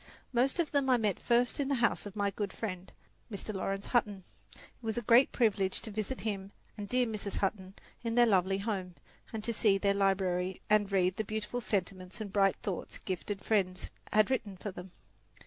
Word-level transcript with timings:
Most 0.33 0.59
of 0.59 0.71
them 0.71 0.89
I 0.89 0.97
met 0.97 1.19
first 1.19 1.59
in 1.59 1.67
the 1.67 1.75
house 1.75 2.07
of 2.07 2.15
my 2.15 2.31
good 2.31 2.51
friend, 2.51 2.91
Mr. 3.31 3.53
Laurence 3.53 3.85
Hutton. 3.85 4.23
It 4.55 4.61
was 4.81 4.97
a 4.97 5.03
great 5.03 5.31
privilege 5.31 5.79
to 5.83 5.91
visit 5.91 6.21
him 6.21 6.51
and 6.75 6.89
dear 6.89 7.05
Mrs. 7.05 7.37
Hutton 7.37 7.75
in 8.03 8.15
their 8.15 8.25
lovely 8.25 8.57
home, 8.57 8.95
and 9.31 9.45
see 9.45 9.77
their 9.77 9.93
library 9.93 10.59
and 10.71 10.91
read 10.91 11.17
the 11.17 11.23
beautiful 11.23 11.61
sentiments 11.61 12.19
and 12.19 12.33
bright 12.33 12.55
thoughts 12.63 12.97
gifted 12.97 13.45
friends 13.45 13.91
had 14.11 14.31
written 14.31 14.57
for 14.57 14.71
them. 14.71 14.89